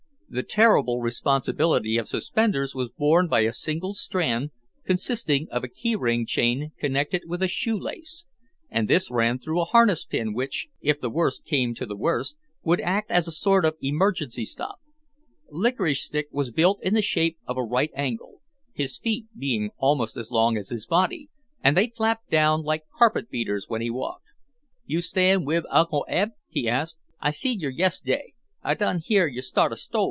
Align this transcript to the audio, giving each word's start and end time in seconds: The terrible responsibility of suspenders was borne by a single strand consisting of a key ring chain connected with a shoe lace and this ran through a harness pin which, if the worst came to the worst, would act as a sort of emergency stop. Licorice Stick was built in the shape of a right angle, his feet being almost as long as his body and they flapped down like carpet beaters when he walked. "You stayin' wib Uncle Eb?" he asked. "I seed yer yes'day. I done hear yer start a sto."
The 0.33 0.43
terrible 0.43 1.01
responsibility 1.01 1.97
of 1.97 2.07
suspenders 2.07 2.73
was 2.73 2.87
borne 2.97 3.27
by 3.27 3.41
a 3.41 3.51
single 3.51 3.93
strand 3.93 4.51
consisting 4.85 5.49
of 5.51 5.65
a 5.65 5.67
key 5.67 5.93
ring 5.93 6.25
chain 6.25 6.71
connected 6.79 7.23
with 7.27 7.43
a 7.43 7.49
shoe 7.49 7.77
lace 7.77 8.23
and 8.69 8.87
this 8.87 9.11
ran 9.11 9.39
through 9.39 9.59
a 9.59 9.65
harness 9.65 10.05
pin 10.05 10.33
which, 10.33 10.69
if 10.79 11.01
the 11.01 11.09
worst 11.09 11.43
came 11.43 11.75
to 11.75 11.85
the 11.85 11.97
worst, 11.97 12.37
would 12.63 12.79
act 12.79 13.11
as 13.11 13.27
a 13.27 13.31
sort 13.33 13.65
of 13.65 13.75
emergency 13.81 14.45
stop. 14.45 14.77
Licorice 15.49 16.01
Stick 16.05 16.29
was 16.31 16.49
built 16.49 16.81
in 16.81 16.93
the 16.93 17.01
shape 17.01 17.37
of 17.45 17.57
a 17.57 17.63
right 17.65 17.91
angle, 17.93 18.39
his 18.71 18.97
feet 18.97 19.25
being 19.37 19.71
almost 19.79 20.15
as 20.15 20.31
long 20.31 20.55
as 20.57 20.69
his 20.69 20.85
body 20.85 21.29
and 21.61 21.75
they 21.75 21.87
flapped 21.89 22.29
down 22.29 22.61
like 22.61 22.85
carpet 22.97 23.29
beaters 23.29 23.65
when 23.67 23.81
he 23.81 23.89
walked. 23.89 24.27
"You 24.85 25.01
stayin' 25.01 25.43
wib 25.45 25.63
Uncle 25.69 26.05
Eb?" 26.07 26.29
he 26.47 26.69
asked. 26.69 26.99
"I 27.19 27.31
seed 27.31 27.59
yer 27.59 27.69
yes'day. 27.69 28.33
I 28.63 28.75
done 28.75 28.99
hear 28.99 29.27
yer 29.27 29.41
start 29.41 29.73
a 29.73 29.75
sto." 29.75 29.99